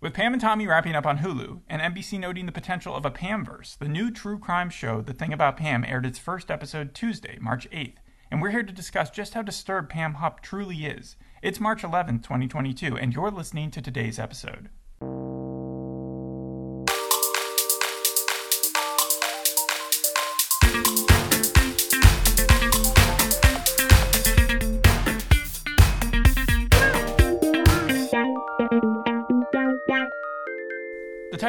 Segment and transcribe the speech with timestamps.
[0.00, 3.10] With Pam and Tommy wrapping up on Hulu, and NBC noting the potential of a
[3.10, 7.36] Pamverse, the new true crime show The Thing About Pam aired its first episode Tuesday,
[7.40, 7.96] March 8th,
[8.30, 11.16] and we're here to discuss just how disturbed Pam Hupp truly is.
[11.42, 14.68] It's March 11th, 2022, and you're listening to today's episode.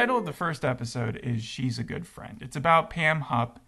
[0.00, 2.38] Title of the first episode is She's a Good Friend.
[2.40, 3.60] It's about Pam Hupp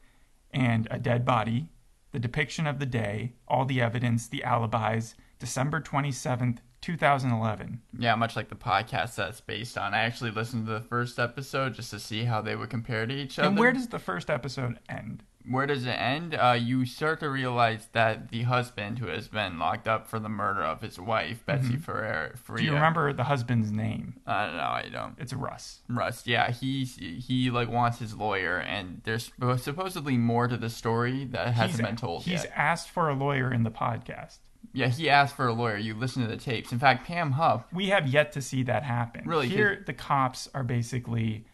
[0.51, 1.69] and a dead body,
[2.13, 7.83] the depiction of the day, all the evidence, the alibis, December 27th, 2011.
[7.99, 9.93] Yeah, much like the podcast that's based on.
[9.93, 13.13] I actually listened to the first episode just to see how they would compare to
[13.13, 13.49] each other.
[13.49, 15.25] And where does the first episode end?
[15.49, 16.35] Where does it end?
[16.35, 20.29] Uh, you start to realize that the husband who has been locked up for the
[20.29, 22.57] murder of his wife, Betsy Faria, Mm-hmm.
[22.57, 24.15] Do you remember the husband's name?
[24.27, 25.15] Uh, no, I don't.
[25.19, 25.81] It's Russ.
[25.89, 31.25] Russ, yeah, he he like wants his lawyer, and there's supposedly more to the story
[31.27, 32.53] that hasn't He's- been told He's yet.
[32.55, 34.39] asked for a lawyer in the podcast.
[34.75, 35.77] Yeah, he asked for a lawyer.
[35.77, 36.73] You listen to the tapes.
[36.73, 37.71] In fact, Pam Hupp.
[37.73, 39.25] We have yet to see that happen.
[39.27, 39.49] Really?
[39.49, 41.45] Here, the cops are basically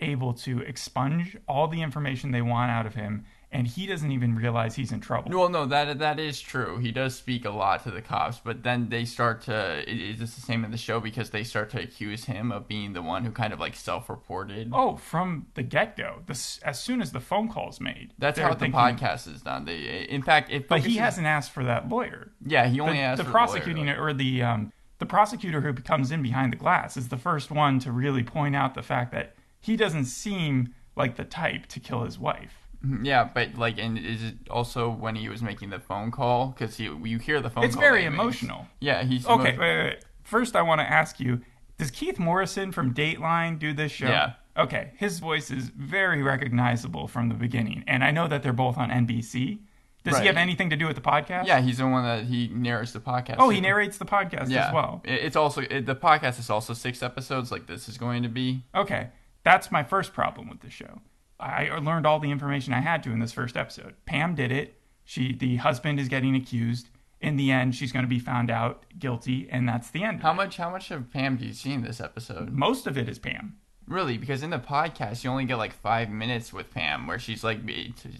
[0.00, 4.34] able to expunge all the information they want out of him, and he doesn't even
[4.36, 5.30] realize he's in trouble.
[5.36, 6.78] Well, no, that that is true.
[6.78, 9.88] He does speak a lot to the cops, but then they start to.
[9.90, 11.00] Is this the same in the show?
[11.00, 14.70] Because they start to accuse him of being the one who kind of like self-reported.
[14.72, 18.12] Oh, from the get go, this as soon as the phone call's made.
[18.18, 19.64] That's how the thinking- podcast is done.
[19.64, 22.32] They, in fact, it But he hasn't asked for that lawyer.
[22.44, 24.04] Yeah, he The, only asked the for prosecuting the lawyer.
[24.08, 27.78] or the um, the prosecutor who comes in behind the glass is the first one
[27.80, 32.02] to really point out the fact that he doesn't seem like the type to kill
[32.04, 32.67] his wife.
[32.84, 33.04] Mm-hmm.
[33.04, 36.48] Yeah, but like, and is it also when he was making the phone call?
[36.48, 37.64] Because you you hear the phone.
[37.64, 38.14] It's call very makes.
[38.14, 38.66] emotional.
[38.80, 40.04] Yeah, he's Okay, emo- wait, wait, wait.
[40.22, 41.40] First, I want to ask you:
[41.78, 44.06] Does Keith Morrison from Dateline do this show?
[44.08, 44.34] Yeah.
[44.56, 48.76] Okay, his voice is very recognizable from the beginning, and I know that they're both
[48.76, 49.58] on NBC.
[50.04, 51.46] Does he have anything to do with the podcast?
[51.46, 53.36] Yeah, he's the one that he narrates the podcast.
[53.38, 55.02] Oh, he narrates the podcast Yeah, as well.
[55.04, 58.64] It's also it, the podcast is also six episodes, like this is going to be.
[58.74, 59.08] Okay,
[59.44, 61.00] that's my first problem with the show.
[61.40, 63.94] I learned all the information I had to in this first episode.
[64.06, 64.80] Pam did it.
[65.04, 66.88] She, the husband, is getting accused.
[67.20, 70.20] In the end, she's going to be found out guilty, and that's the end.
[70.20, 70.56] How much?
[70.56, 72.50] How much of Pam do you see in this episode?
[72.50, 73.56] Most of it is Pam.
[73.88, 74.18] Really?
[74.18, 77.60] Because in the podcast, you only get like five minutes with Pam, where she's like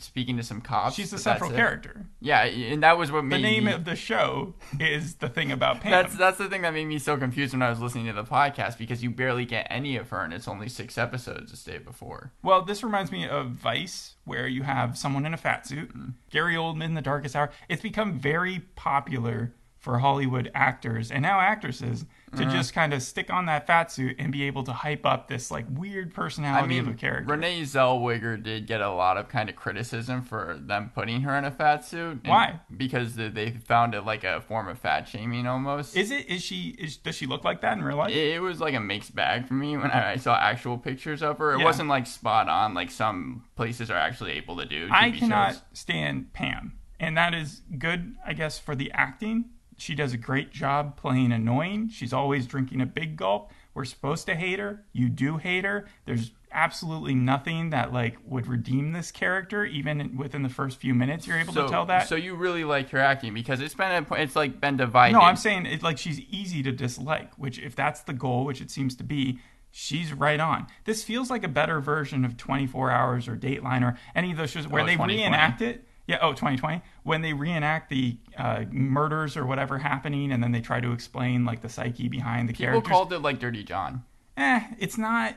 [0.00, 0.96] speaking to some cops.
[0.96, 1.56] She's the central it.
[1.56, 2.06] character.
[2.20, 5.80] Yeah, and that was what The name me- of the show is the thing about
[5.82, 5.90] Pam.
[5.92, 8.24] That's that's the thing that made me so confused when I was listening to the
[8.24, 11.78] podcast because you barely get any of her and it's only six episodes this day
[11.78, 12.32] before.
[12.42, 16.14] well, this reminds me of Vice, where you have someone in a fat suit, Mm.
[16.30, 17.50] Gary Oldman, in The Darkest Hour.
[17.68, 22.50] It's become very popular for Hollywood actors and now actresses to Mm-hmm.
[22.50, 25.50] just kind of stick on that fat suit and be able to hype up this
[25.50, 27.32] like weird personality I mean, of a character.
[27.32, 31.44] Renee Zellweger did get a lot of kind of criticism for them putting her in
[31.44, 32.20] a fat suit.
[32.26, 32.60] Why?
[32.76, 35.96] Because they- found it like a form of fat shaming almost.
[35.96, 36.26] Is it?
[36.28, 36.76] Is she?
[36.78, 38.10] Is does she look like that in real life?
[38.10, 41.38] it, it was like a mixed bag for me when I saw actual pictures of
[41.38, 41.54] her.
[41.54, 41.64] It Yeah.
[41.64, 44.88] wasn't like spot on like some places are actually able to do.
[44.90, 45.62] I cannot shows.
[45.72, 49.46] stand Pam, and that is good, I guess, for the acting.
[49.78, 51.88] She does a great job playing annoying.
[51.88, 53.50] She's always drinking a big gulp.
[53.74, 54.84] We're supposed to hate her.
[54.92, 55.86] You do hate her.
[56.04, 61.26] There's absolutely nothing that like would redeem this character, even within the first few minutes.
[61.26, 62.08] You're able So, to tell that.
[62.08, 65.12] so you really like her acting because it's been a, it's like been divided.
[65.12, 67.32] no, I'm saying it like she's easy to dislike.
[67.36, 69.38] Which, if that's the goal, which it seems to be,
[69.70, 70.66] she's right on.
[70.84, 74.50] This feels like a better version of 24 Hours or Dateline or any of those
[74.50, 75.84] shows where Oh, they reenact it.
[76.08, 76.82] Yeah, oh, 2020.
[77.04, 81.44] When they reenact the uh, murders or whatever happening, and then they try to explain
[81.44, 82.82] like the psyche behind the People characters.
[82.88, 84.02] People called it like Dirty John.
[84.36, 85.36] eh, it's not.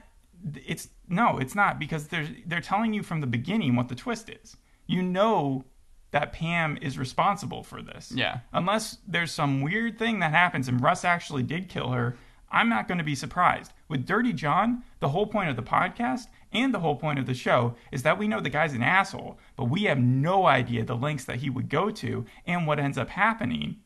[0.66, 4.30] It's no, it's not because they're they're telling you from the beginning what the twist
[4.30, 4.58] is.
[4.88, 5.66] You know
[6.12, 8.12] that Pam is responsible for this.
[8.16, 8.40] Yeah.
[8.54, 12.18] Unless there's some weird thing that happens and Russ actually did kill her,
[12.52, 13.72] I'm not going to be surprised.
[13.88, 17.34] With Dirty John, the whole point of the podcast and the whole point of the
[17.34, 20.96] show is that we know the guy's an asshole, but we have no idea the
[20.96, 23.78] lengths that he would go to and what ends up happening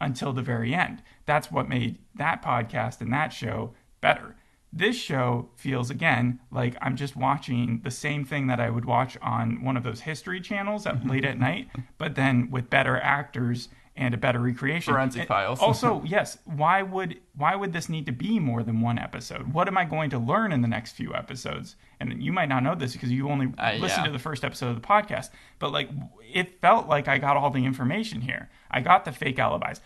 [0.00, 1.02] until the very end.
[1.24, 4.36] That's what made that podcast and that show better.
[4.72, 9.16] This show feels again like I'm just watching the same thing that I would watch
[9.22, 11.10] on one of those history channels at mm-hmm.
[11.10, 11.68] late at night,
[11.98, 14.92] but then with better actors and a better recreation.
[14.92, 15.58] Forensic And Files.
[15.62, 19.52] also, yes, why would why would this need to be more than one episode?
[19.52, 21.76] What am I going to learn in the next few episodes?
[22.00, 24.06] And you might not know this because you only Uh, listened yeah.
[24.06, 25.90] to the first episode of the podcast, but like
[26.32, 28.48] it felt like I got all the information here.
[28.70, 29.80] I got the fake alibis.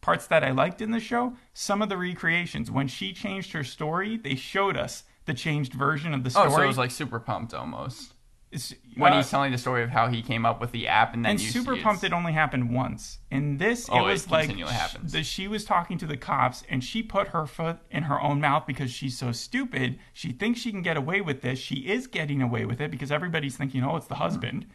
[0.00, 2.70] parts that I liked in the show, some of the recreations.
[2.70, 6.48] When she changed her story, they showed us the changed version of the story.
[6.48, 8.13] Oh, so it was like super pumped almost.
[8.96, 11.24] When uh, he's telling the story of how he came up with the app and
[11.24, 13.18] then and Super Pumped, it only happened once.
[13.30, 15.12] In this, Oh, it it was like continually happens.
[15.12, 18.40] the, she was talking to the cops, and she put her foot in her own
[18.40, 19.98] mouth because she's so stupid.
[20.12, 21.58] She thinks she can get away with this.
[21.58, 24.66] She is getting away with it because everybody's thinking, "Oh, it's the husband."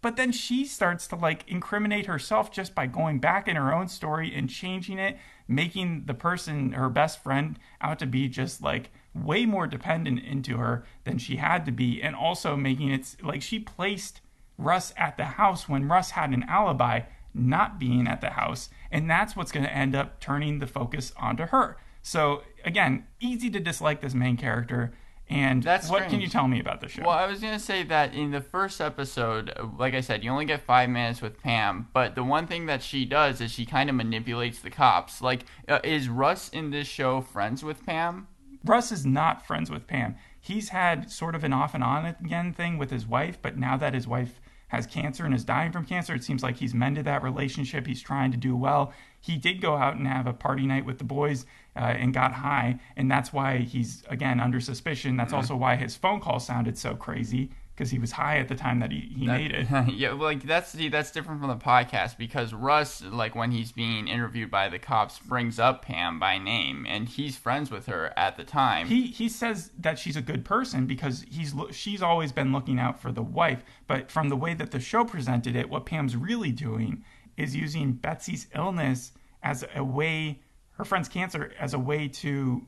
[0.00, 3.88] But then she starts to like incriminate herself just by going back in her own
[3.88, 5.16] story and changing it,
[5.48, 10.56] making the person, her best friend, out to be just like way more dependent into
[10.58, 14.20] her than she had to be, and also making it like she placed
[14.58, 17.00] Russ at the house when Russ had an alibi
[17.32, 21.12] not being at the house, and that's what's going to end up turning the focus
[21.16, 21.76] onto her.
[22.02, 24.92] So again, easy to dislike this main character.
[25.30, 27.02] And That's what can you tell me about the show?
[27.02, 30.44] Well, I was gonna say that in the first episode, like I said, you only
[30.44, 31.88] get five minutes with Pam.
[31.94, 35.22] But the one thing that she does is she kind of manipulates the cops.
[35.22, 38.28] Like, uh, is Russ in this show friends with Pam?
[38.64, 40.16] Russ is not friends with Pam.
[40.40, 43.76] He's had sort of an off and on again thing with his wife, but now
[43.76, 47.04] that his wife has cancer and is dying from cancer, it seems like he's mended
[47.04, 47.86] that relationship.
[47.86, 48.92] He's trying to do well.
[49.20, 51.46] He did go out and have a party night with the boys
[51.76, 55.16] uh, and got high, and that's why he's again under suspicion.
[55.16, 58.54] That's also why his phone call sounded so crazy because he was high at the
[58.54, 59.66] time that he, he made it.
[59.92, 63.72] yeah, well, like that's see, that's different from the podcast because Russ, like when he's
[63.72, 68.12] being interviewed by the cops, brings up Pam by name, and he's friends with her
[68.16, 68.86] at the time.
[68.86, 73.00] he he says that she's a good person because he's she's always been looking out
[73.00, 76.52] for the wife but from the way that the show presented it what pam's really
[76.52, 77.04] doing
[77.36, 79.12] is using betsy's illness
[79.42, 80.40] as a way
[80.72, 82.66] her friend's cancer as a way to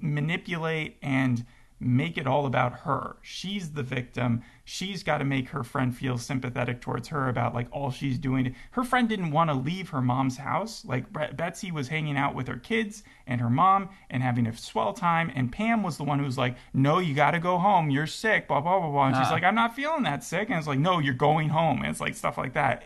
[0.00, 1.44] manipulate and
[1.80, 3.16] make it all about her.
[3.22, 4.42] She's the victim.
[4.64, 8.54] She's got to make her friend feel sympathetic towards her about like all she's doing.
[8.72, 10.84] Her friend didn't want to leave her mom's house.
[10.84, 14.56] Like Bre- Betsy was hanging out with her kids and her mom and having a
[14.56, 15.30] swell time.
[15.34, 17.90] And Pam was the one who was like, "No, you got to go home.
[17.90, 19.06] You're sick." Blah blah blah blah.
[19.06, 19.32] And she's Ah.
[19.32, 22.00] like, "I'm not feeling that sick." And it's like, "No, you're going home." And it's
[22.00, 22.82] like stuff like that.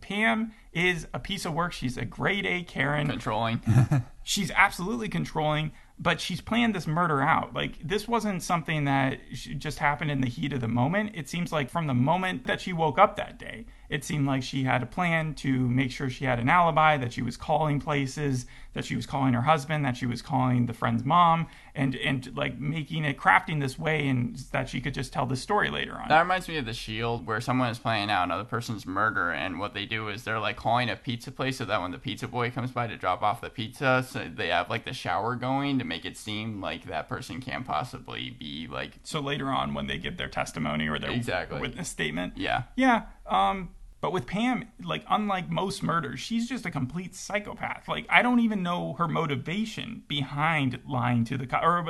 [0.00, 1.72] Pam is a piece of work.
[1.72, 3.60] She's a grade A Karen controlling.
[4.22, 7.54] she's absolutely controlling but she's planned this murder out.
[7.54, 11.12] Like this wasn't something that just happened in the heat of the moment.
[11.14, 14.42] It seems like from the moment that she woke up that day it seemed like
[14.42, 17.78] she had a plan to make sure she had an alibi that she was calling
[17.78, 21.94] places that she was calling her husband that she was calling the friend's mom and
[21.96, 25.68] and like making it crafting this way and that she could just tell the story
[25.68, 26.08] later on.
[26.08, 29.58] That reminds me of The Shield, where someone is planning out another person's murder, and
[29.58, 32.28] what they do is they're like calling a pizza place so that when the pizza
[32.28, 35.78] boy comes by to drop off the pizza, so they have like the shower going
[35.78, 39.86] to make it seem like that person can't possibly be like, so later on when
[39.86, 41.60] they give their testimony or their Exactly.
[41.60, 42.64] witness statement yeah.
[42.76, 43.02] Yeah.
[43.26, 43.70] Um,
[44.00, 47.86] but with Pam, like unlike most murders, she's just a complete psychopath.
[47.86, 51.84] Like I don't even know her motivation behind lying to the co- or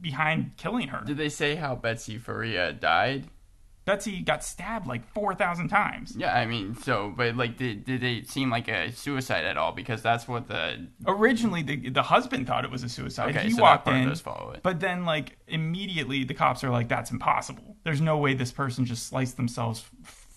[0.00, 1.02] behind killing her.
[1.04, 3.28] Did they say how Betsy Faria died?
[3.88, 6.14] Betsy got stabbed like four thousand times.
[6.14, 9.72] Yeah, I mean, so, but like, did, did it seem like a suicide at all?
[9.72, 10.88] Because that's what the.
[11.06, 13.34] Originally, the the husband thought it was a suicide.
[13.34, 14.60] Okay, he so walked in, does follow it.
[14.62, 17.78] but then like immediately the cops are like, "That's impossible.
[17.82, 19.82] There's no way this person just sliced themselves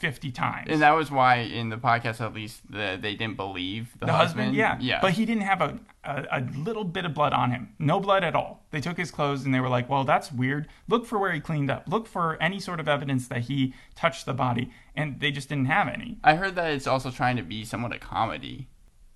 [0.01, 3.97] fifty times." And that was why in the podcast, at least, the, they didn't believe
[3.99, 4.77] the, The husband, yeah.
[4.81, 4.99] Yeah.
[4.99, 7.73] But he didn't have a, a, a little bit of blood on him.
[7.79, 8.65] No blood at all.
[8.71, 10.67] They took his clothes and they were like, well, that's weird.
[10.89, 11.85] Look for where he cleaned up.
[11.87, 14.71] Look for any sort of evidence that he touched the body.
[14.95, 16.17] And they just didn't have any.
[16.23, 18.67] I heard that it's also trying to be somewhat a comedy.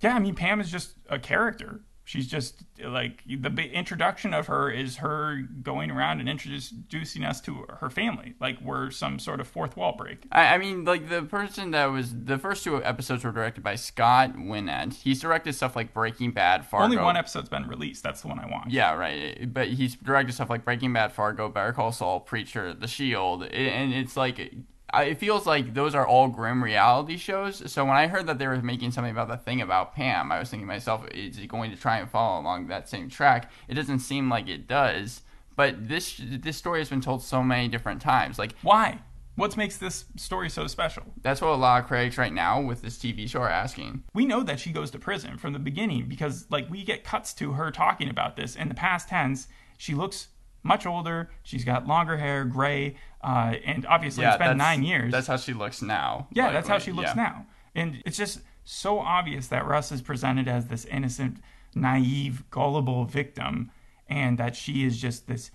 [0.01, 1.82] Yeah, I mean, Pam is just a character.
[2.07, 7.65] She's just like the introduction of her is her going around and introducing us to
[7.79, 10.27] her family, like we're some sort of fourth wall break.
[10.31, 13.74] I, I mean, like the person that was the first two episodes were directed by
[13.74, 14.93] Scott Winant.
[14.93, 16.85] He's directed stuff like Breaking Bad, Fargo.
[16.85, 18.03] Only one episode's been released.
[18.03, 18.69] That's the one I want.
[18.69, 19.51] Yeah, right.
[19.51, 23.93] But he's directed stuff like Breaking Bad, Fargo, Better Call Saul, Preacher, The Shield, and
[23.95, 24.53] it's like
[24.94, 27.72] it feels like those are all grim reality shows.
[27.72, 30.39] So when I heard that they were making something about the thing about Pam, I
[30.39, 33.51] was thinking to myself, is it going to try and follow along that same track?
[33.68, 35.22] It doesn't seem like it does.
[35.56, 38.38] But this this story has been told so many different times.
[38.38, 39.00] Like Why?
[39.36, 41.04] What makes this story so special?
[41.22, 44.04] that's what a lot of critics right now with this TV show are asking.
[44.13, 47.34] we know that she goes to prison from the beginning because like we get cuts
[47.34, 50.27] to her talking about this in the past tense she looks
[50.65, 55.27] much older she's got longer hair gray uh, and obviously it's been nine years That's
[55.27, 56.27] how she looks now.
[56.31, 57.24] yeah Like, that's how she looks yeah.
[57.24, 61.38] now and it's just so obvious that russ is presented as this innocent
[61.75, 63.72] naive gullible victim
[64.07, 65.51] and that she is just this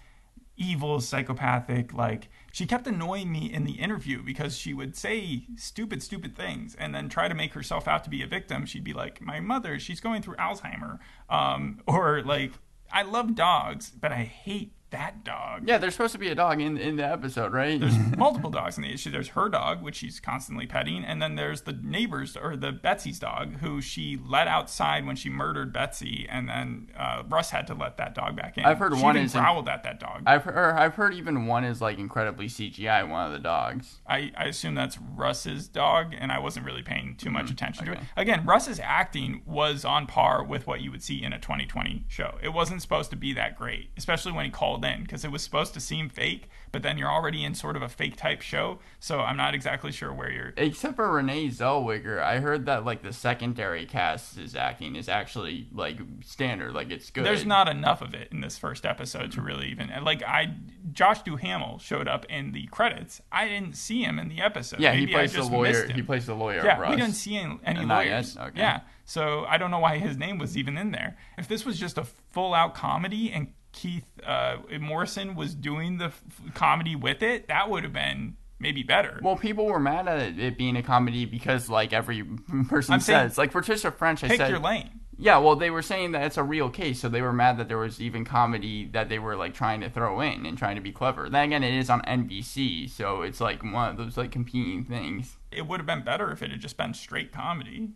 [0.61, 1.93] evil, psychopathic.
[1.93, 6.77] Like she kept annoying me in the interview because she would say stupid, stupid things
[6.79, 8.67] and then try to make herself out to be a victim.
[8.67, 10.99] She'd be like, "My mother, she's going through Alzheimer,"
[11.29, 12.53] um, or like,
[12.93, 16.61] "I love dogs, but I hate that dog." Yeah, there's supposed to be a dog
[16.61, 17.79] in, in the episode, right?
[17.81, 19.11] There's multiple dogs in the issue.
[19.11, 23.19] There's her dog, which she's constantly petting, and then there's the neighbor's or the Betsy's
[23.19, 27.75] dog, who she let outside when she murdered Betsy, and then uh, Russ had to
[27.75, 28.65] let that dog back in.
[28.65, 30.23] I've heard she one even is in- growled at that dog.
[30.27, 34.01] I've heard, I've heard even one is like incredibly CGI, one of the dogs.
[34.07, 37.93] I, I assume that's Russ's dog, and I wasn't really paying too much attention to
[37.93, 37.99] it.
[38.17, 42.39] Again, Russ's acting was on par with what you would see in a 2020 show.
[42.43, 45.43] It wasn't supposed to be that great, especially when he called in, because it was
[45.43, 48.79] supposed to seem fake, but then you're already in sort of a fake type show,
[48.99, 50.53] so I'm not exactly sure where you're.
[50.57, 55.69] Except for Renee Zellweger, I heard that like the secondary cast is acting is actually
[55.73, 57.25] like standard, like it's good.
[57.25, 60.55] There's not enough of it in this first episode to really even like I.
[60.93, 63.21] Josh Duhamel showed up in the credits.
[63.31, 64.81] I didn't see him in the episode.
[64.81, 65.89] Yeah, he Maybe I plays the lawyer.
[65.89, 66.65] He plays the lawyer.
[66.65, 66.91] Yeah, Russ.
[66.91, 68.37] we didn't see any, any lawyers.
[68.37, 68.59] Okay.
[68.59, 71.17] Yeah, so I don't know why his name was even in there.
[71.37, 76.23] If this was just a full-out comedy and Keith uh, Morrison was doing the f-
[76.55, 79.21] comedy with it, that would have been maybe better.
[79.23, 82.23] Well, people were mad at it being a comedy because, like every
[82.69, 84.91] person I'm saying- says, like Patricia French, I Pick said, your lane.
[85.17, 85.39] yeah.
[85.39, 87.79] Well, they were saying that it's a real case, so they were mad that there
[87.79, 90.93] was even comedy that they were like trying to throw in and trying to be
[90.93, 91.31] clever.
[91.31, 95.37] Then again, it is on NBC, so it's like one of those like competing things.
[95.53, 97.91] It would have been better if it had just been straight comedy.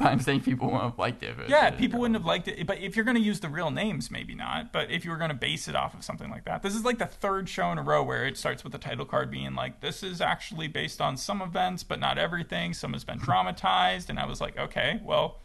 [0.00, 1.38] But I'm saying people wouldn't have liked it.
[1.38, 2.66] it Yeah, was- people wouldn't have liked it.
[2.66, 4.72] But if you're going to use the real names, maybe not.
[4.72, 6.84] But if you were going to base it off of something like that, this is
[6.84, 9.54] like the third show in a row where it starts with the title card being
[9.54, 12.72] like, "This is actually based on some events, but not everything.
[12.72, 15.38] Some has been dramatized." And I was like, "Okay, well."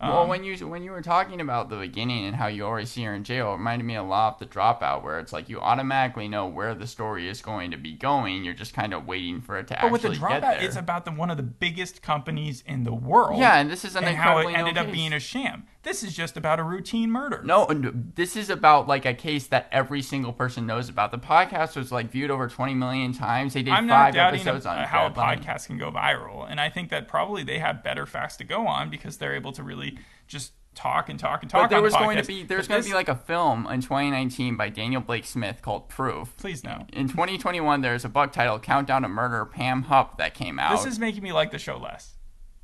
[0.00, 2.88] Well, um, when you when you were talking about the beginning and how you always
[2.88, 5.48] see her in jail, it reminded me a lot of the dropout, where it's like
[5.48, 8.44] you automatically know where the story is going to be going.
[8.44, 11.10] You're just kind of waiting for it to But with the dropout, it's about the
[11.10, 13.40] one of the biggest companies in the world.
[13.40, 15.64] Yeah, and this is an and how it ended up being a sham.
[15.84, 17.40] This is just about a routine murder.
[17.44, 21.12] no, and this is about like a case that every single person knows about.
[21.12, 23.54] The podcast was like viewed over 20 million times.
[23.54, 26.50] They did I'm five not doubting episodes a- on how a podcast can go viral,
[26.50, 29.52] and I think that probably they have better facts to go on because they're able
[29.52, 31.62] to really just talk and talk and talk.
[31.62, 33.66] But there on the was going to be there's going to be like a film
[33.66, 36.36] in 2019 by Daniel Blake Smith called Proof.
[36.36, 36.86] Please no.
[36.92, 40.76] In 2021, there's a book titled Countdown to Murder, Pam Hupp, that came out.
[40.76, 42.16] This is making me like the show less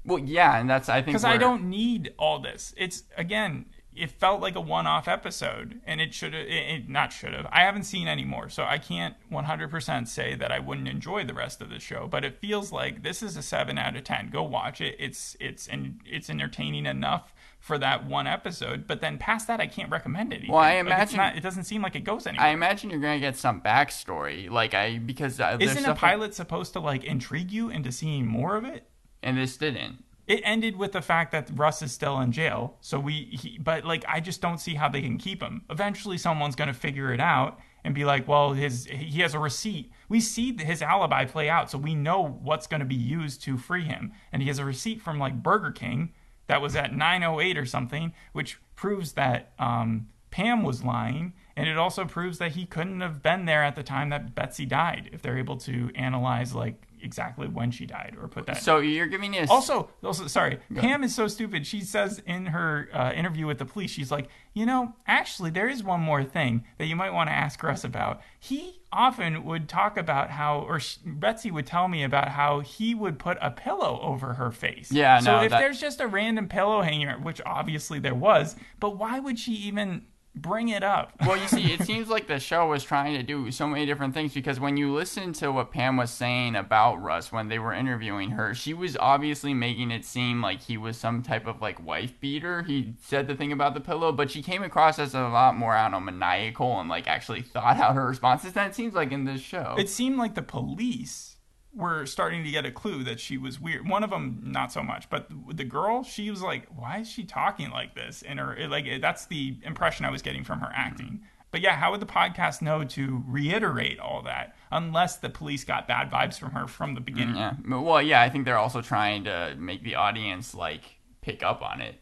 [0.04, 2.74] well, yeah, and that's I think because I don't need all this.
[2.76, 7.12] It's again, it felt like a one-off episode, and it should have, it, it not
[7.12, 7.46] should have.
[7.52, 11.32] I haven't seen any more, so I can't 100% say that I wouldn't enjoy the
[11.34, 12.08] rest of the show.
[12.08, 14.30] But it feels like this is a seven out of ten.
[14.30, 14.96] Go watch it.
[14.98, 18.86] It's it's and it's entertaining enough for that one episode.
[18.86, 20.42] But then past that, I can't recommend it.
[20.48, 22.46] Well, I Like, imagine- not, it doesn't seem like it goes anywhere.
[22.46, 26.72] I imagine you're gonna get some backstory, like I because uh, Isn't a pilot supposed
[26.74, 28.86] to like intrigue you into seeing more of it?
[29.24, 30.04] And this didn't.
[30.26, 32.76] it ended with the fact that Russ is still in jail.
[32.80, 35.62] So we, he, but like, I just don't see how they can keep him.
[35.68, 39.38] Eventually, someone's going to figure it out and be like, well, his he has a
[39.38, 39.92] receipt.
[40.08, 43.58] We see his alibi play out, so we know what's going to be used to
[43.58, 44.12] free him.
[44.32, 46.14] And he has a receipt from like Burger King
[46.46, 51.34] that was at 9:08 or something, which proves that um, Pam was lying.
[51.56, 54.66] And it also proves that he couldn't have been there at the time that Betsy
[54.66, 55.10] died.
[55.12, 58.62] If they're able to analyze like exactly when she died or put that.
[58.62, 61.66] So you're giving me a Also, also, sorry, Pam is so stupid.
[61.66, 65.68] She says in her uh, interview with the police, she's like, you know, actually, there
[65.68, 68.20] is one more thing that you might want to ask Russ about.
[68.40, 72.94] He often would talk about how, or sh- Betsy would tell me about how he
[72.94, 74.90] would put a pillow over her face.
[74.92, 78.56] Yeah, So no, if that- there's just a random pillow hanging, which obviously there was,
[78.80, 81.12] but why would she even bring it up?
[81.26, 84.14] well, you see, it seems like the show was trying to do so many different
[84.14, 87.72] things because when you listen to what Pam was saying about Russ when they were
[87.72, 91.84] interviewing her, she was obviously making it seem like he was some type of like
[91.84, 92.62] wife beater.
[92.62, 95.74] He said the thing about the pillow, but she came across as a lot more,
[95.74, 99.12] I don't know, maniacal and like actually thought out her responses than it seems like
[99.12, 99.74] in this show.
[99.78, 101.33] It seemed like the police
[101.74, 103.88] were starting to get a clue that she was weird.
[103.88, 107.24] One of them, not so much, but the girl, she was like, "Why is she
[107.24, 111.06] talking like this?" And her, like, that's the impression I was getting from her acting.
[111.06, 111.24] Mm-hmm.
[111.50, 115.86] But yeah, how would the podcast know to reiterate all that unless the police got
[115.86, 117.36] bad vibes from her from the mm, beginning?
[117.36, 117.54] yeah.
[117.68, 120.82] Well, yeah, I think they're also trying to make the audience like
[121.20, 122.00] pick up on it.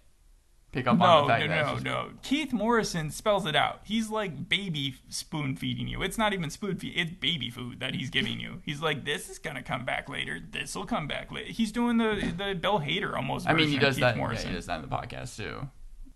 [0.72, 2.10] Pick up on No, the fact no, that no, just- no.
[2.22, 3.80] Keith Morrison spells it out.
[3.84, 6.02] He's like baby spoon feeding you.
[6.02, 6.94] It's not even spoon feed.
[6.96, 8.62] It's baby food that he's giving you.
[8.64, 10.40] He's like, this is gonna come back later.
[10.40, 11.52] This will come back later.
[11.52, 13.46] He's doing the the Bill Hader almost.
[13.48, 14.14] I mean, he does that.
[14.16, 14.48] Yeah, Morrison.
[14.48, 15.68] he does that in the podcast too.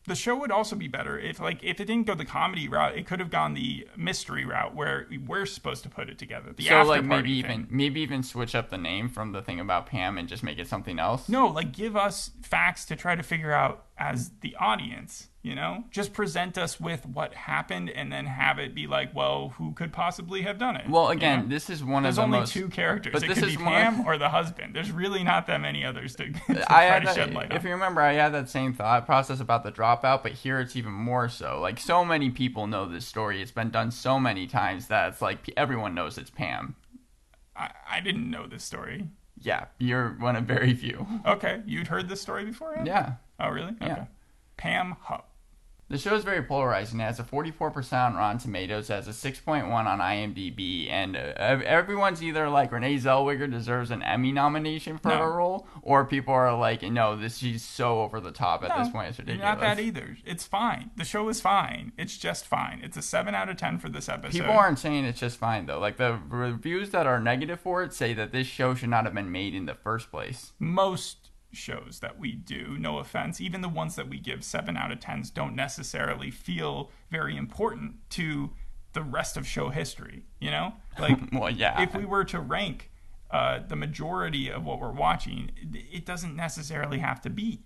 [0.09, 2.97] The show would also be better if, like, if it didn't go the comedy route,
[2.97, 6.53] it could have gone the mystery route where we're supposed to put it together.
[6.53, 9.59] The so like maybe party even maybe even switch up the name from the thing
[9.59, 11.29] about Pam and just make it something else.
[11.29, 15.85] No, like give us facts to try to figure out as the audience, you know?
[15.91, 19.93] Just present us with what happened and then have it be like, well, who could
[19.93, 20.89] possibly have done it?
[20.89, 21.49] Well, you again, know?
[21.49, 22.53] this is one there's of the only most.
[22.53, 23.13] two characters.
[23.15, 24.75] but it this could is be Pam or the husband.
[24.77, 27.53] There's really not that many others to, to I try had to that, shed light
[27.53, 27.67] if on.
[27.67, 30.93] you remember, I had that same thought process about the dropout, but here it's even
[30.93, 31.59] more so.
[31.61, 35.23] Like so many people know this story; it's been done so many times that it's
[35.23, 36.77] like everyone knows it's Pam.
[37.57, 39.09] I, I didn't know this story.
[39.41, 41.07] Yeah, you're one of very few.
[41.27, 42.81] Okay, you'd heard this story before?
[42.85, 43.15] Yeah.
[43.39, 43.75] Oh, really?
[43.81, 43.93] Yeah.
[43.93, 44.07] Okay.
[44.57, 45.29] Pam Hupp.
[45.89, 46.99] The show is very polarizing.
[46.99, 51.33] It has a 44% on Rotten Tomatoes, it has a 6.1 on IMDb, and uh,
[51.65, 55.19] everyone's either like Renee Zellweger deserves an Emmy nomination for No.
[55.19, 58.83] her role, or people are like, no, this she's so over the top at No,
[58.83, 59.11] this point.
[59.11, 59.45] It's ridiculous.
[59.45, 60.17] Not that either.
[60.27, 60.91] It's fine.
[60.97, 61.93] The show is fine.
[61.97, 62.81] It's just fine.
[62.83, 64.33] It's a 7 out of 10 for this episode.
[64.41, 65.79] People aren't saying it's just fine though.
[65.79, 69.15] Like the reviews that are negative for it say that this show should not have
[69.15, 70.53] been made in the first place.
[70.59, 74.93] most shows that we do, no offense, even the ones that we give 7 out
[74.93, 78.51] of 10s don't necessarily feel very important to
[78.93, 80.75] the rest of show history, you know?
[80.99, 81.83] Like Well, yeah.
[81.83, 82.91] if we were to rank
[83.31, 87.61] uh, the majority of what we're watching, it- doesn't necessarily have to be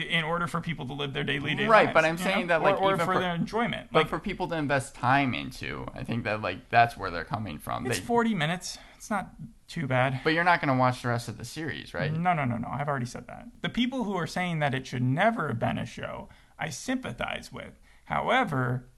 [0.00, 2.58] in order for people to live their daily day Right, lives, but I'm saying know?
[2.58, 3.88] that, like, or, or even for, for- their enjoyment.
[3.92, 7.24] but Like for people to invest time into, I think that like that's where they're
[7.24, 7.86] coming from.
[7.86, 8.78] it's They- 40 minutes.
[8.96, 9.30] It's not
[9.68, 10.20] too bad.
[10.24, 12.10] but you're not going to watch the rest of the series, right?
[12.12, 12.68] No, no, no, no.
[12.70, 13.46] I've already said that.
[13.60, 17.52] The people who are saying that it should never have been a show, I sympathize
[17.52, 17.78] with.
[18.04, 18.88] However,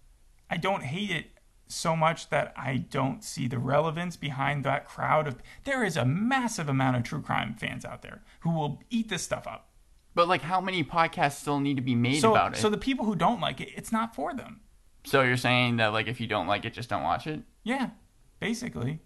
[0.50, 1.26] I don't hate it
[1.68, 5.36] so much that I don't see the relevance behind that crowd of.
[5.64, 9.22] There is a massive amount of true crime fans out there who will eat this
[9.22, 9.68] stuff up.
[10.16, 12.58] But like, how many podcasts still need to be made So, about it?
[12.58, 14.60] so the people who don't like it, it's not for them.
[15.04, 17.42] So you're saying that like if you don't like it, just don't watch it?
[17.62, 17.90] Yeah,
[18.40, 19.00] basically.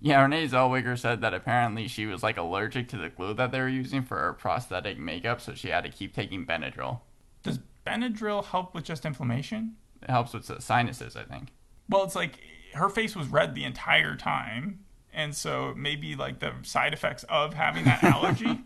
[0.00, 3.60] Yeah, Renee Zellweger said that apparently she was like allergic to the glue that they
[3.60, 7.00] were using for her prosthetic makeup, so she had to keep taking Benadryl.
[7.44, 9.76] Does Benadryl help with just inflammation?
[10.02, 11.52] It helps with the sinuses, I think.
[11.88, 12.40] Well, it's like
[12.74, 14.80] her face was red the entire time,
[15.12, 18.58] and so maybe like the side effects of having that allergy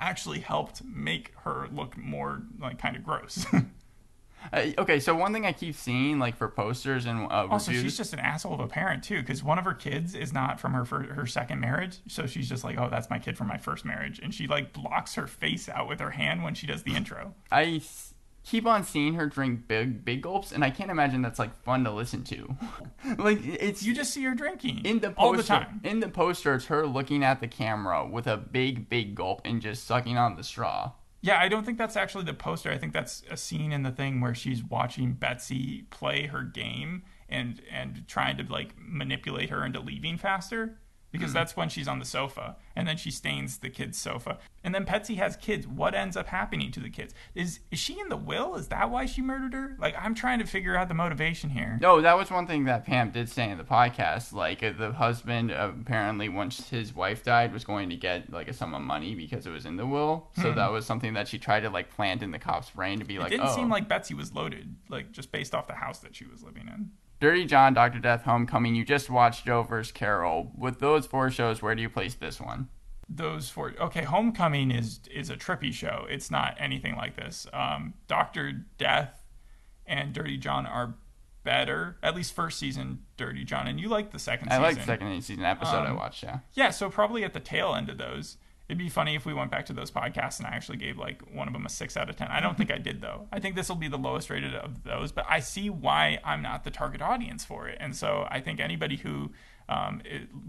[0.00, 3.46] actually helped make her look more like kind of gross.
[4.52, 7.84] Uh, okay, so one thing I keep seeing like for posters and uh, also, reviews.
[7.84, 10.60] she's just an asshole of a parent too, because one of her kids is not
[10.60, 13.48] from her for her second marriage, so she's just like, oh, that's my kid from
[13.48, 16.66] my first marriage, and she like blocks her face out with her hand when she
[16.66, 17.34] does the intro.
[17.50, 17.80] I
[18.46, 21.84] keep on seeing her drink big big gulps, and I can't imagine that's like fun
[21.84, 22.56] to listen to.
[23.18, 25.80] like it's You just see her drinking in the poster, all the time.
[25.84, 29.60] In the poster, it's her looking at the camera with a big big gulp and
[29.60, 30.92] just sucking on the straw.
[31.20, 32.70] Yeah, I don't think that's actually the poster.
[32.70, 37.02] I think that's a scene in the thing where she's watching Betsy play her game
[37.28, 40.78] and and trying to like manipulate her into leaving faster
[41.16, 44.38] because that's when she's on the sofa and then she stains the kid's sofa.
[44.62, 45.66] And then Betsy has kids.
[45.66, 47.14] What ends up happening to the kids?
[47.34, 48.56] Is is she in the will?
[48.56, 49.76] Is that why she murdered her?
[49.78, 51.78] Like I'm trying to figure out the motivation here.
[51.80, 54.32] No, that was one thing that Pam did say in the podcast.
[54.32, 58.52] Like uh, the husband apparently, once his wife died, was going to get like a
[58.52, 60.28] sum of money because it was in the will.
[60.40, 63.04] So that was something that she tried to like plant in the cop's brain to
[63.04, 65.74] be like, it didn't oh, seem like Betsy was loaded, like just based off the
[65.74, 66.90] house that she was living in.
[67.20, 68.74] Dirty John, Doctor Death, Homecoming.
[68.74, 69.92] You just watched Joe vs.
[69.92, 70.52] Carole.
[70.56, 72.68] With those four shows, where do you place this one?
[73.08, 77.94] those four okay homecoming is is a trippy show it's not anything like this um
[78.08, 79.22] dr death
[79.86, 80.96] and dirty john are
[81.44, 84.76] better at least first season dirty john and you like the second I season like
[84.78, 86.24] the second season episode I Um, watched.
[86.24, 86.40] Yeah.
[86.54, 89.50] yeah so probably at the tail end of those it'd be funny if we went
[89.50, 92.10] back to those podcasts and i actually gave like one of them a six out
[92.10, 94.28] of ten i don't think i did though i think this will be the lowest
[94.30, 97.94] rated of those but i see why i'm not the target audience for it and
[97.94, 99.30] so i think anybody who
[99.68, 100.00] um,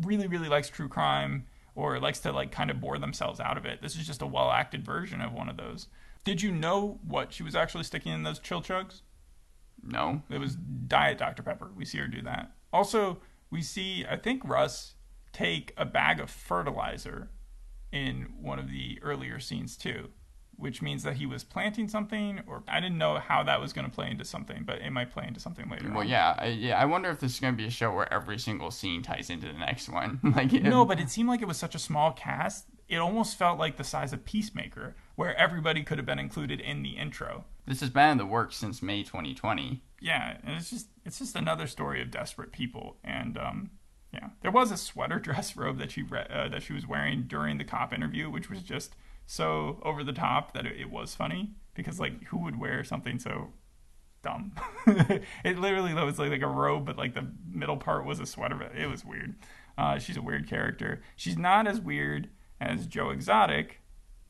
[0.01, 3.65] really really likes true crime or likes to like kind of bore themselves out of
[3.65, 5.87] it this is just a well acted version of one of those
[6.23, 9.01] did you know what she was actually sticking in those chill chugs
[9.83, 10.21] No.
[10.29, 11.43] it was Diet Dr.
[11.43, 11.69] Pepper.
[11.75, 12.51] We see her do that.
[12.73, 14.95] Also, we see, I think, Russ
[15.31, 17.29] take a bag of fertilizer
[17.91, 20.09] in one of the earlier scenes, too,
[20.55, 23.85] which means that he was planting something, or I didn't know how that was going
[23.85, 25.89] to play into something, but it might play into something later.
[25.89, 26.07] Well, on.
[26.07, 26.79] yeah, I, yeah.
[26.79, 29.29] I wonder if this is going to be a show where every single scene ties
[29.29, 30.19] into the next one.
[30.35, 32.65] like, No, but it seemed like it was such a small cast.
[32.89, 36.83] It almost felt like the size of Peacemaker, where everybody could have been included in
[36.83, 37.43] the intro.
[37.65, 39.81] this has been in the works since May 2020.
[40.01, 42.97] yeah, and it's just it's just another story of desperate people.
[43.03, 43.71] And um,
[44.13, 47.23] yeah, there was a sweater dress robe that she re- uh, that she was wearing
[47.27, 51.15] during the cop interview, which was just so over the top that it, it was
[51.15, 53.49] funny because like who would wear something so
[54.23, 54.53] dumb?
[55.43, 58.61] it literally was like, like a robe, but like the middle part was a sweater.
[58.75, 59.35] It was weird.
[59.77, 61.01] Uh, she's a weird character.
[61.15, 63.81] She's not as weird as Joe Exotic,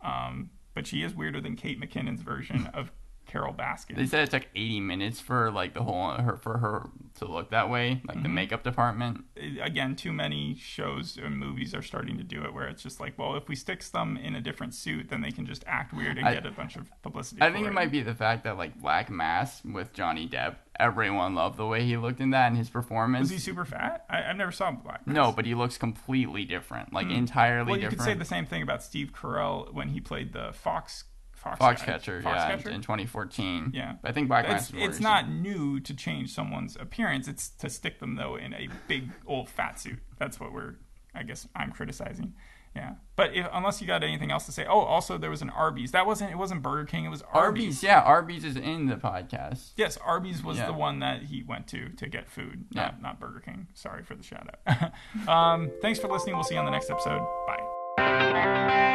[0.02, 2.92] um, but she is weirder than Kate McKinnon's version of
[3.28, 3.96] Carole Baskin.
[3.96, 7.52] They said it took 80 minutes for like the whole her for her to look
[7.52, 9.24] that way, like the makeup department.
[9.62, 13.18] again, too many shows and movies are starting to do it where it's just like,
[13.18, 16.18] well, if we stick them in a different suit, then they can just act weird
[16.18, 17.42] and I- get a bunch of publicity.
[17.42, 21.34] I think it might be the fact that like Black Mass with Johnny Depp, everyone
[21.36, 23.24] loved the way he looked in that and his performance.
[23.24, 24.06] Was he super fat?
[24.10, 25.06] I, I've never saw him black.
[25.08, 27.70] no, but he looks completely different, like entirely Hmm.
[27.72, 28.00] Well, you different.
[28.00, 31.04] could say the same thing about Steve Carell when he played the Fox
[31.55, 33.71] Fox Foxcatcher, yeah, in 2014.
[33.73, 33.95] Yeah.
[34.01, 34.45] But I think Black.
[34.49, 37.27] It's, it's not new to change someone's appearance.
[37.27, 39.99] It's to stick them though in a big old fat suit.
[40.17, 40.75] That's what we're.
[41.15, 42.33] I guess I'm criticizing.
[42.75, 45.49] Yeah, but if, unless you got anything else to say, oh, also there was an
[45.49, 45.91] Arby's.
[45.93, 46.31] That wasn't.
[46.31, 47.05] It wasn't Burger King.
[47.05, 47.63] It was Arby's.
[47.63, 47.83] Arby's.
[47.83, 49.71] Yeah, Arby's is in the podcast.
[49.77, 50.67] Yes, Arby's was Yeah.
[50.67, 53.01] the one that he went to to get food, not, Yeah.
[53.01, 53.67] not Burger King.
[53.73, 54.91] Sorry for the shout out.
[55.27, 56.36] um, thanks for listening.
[56.36, 57.25] We'll see you on the next episode.
[57.47, 58.93] Bye.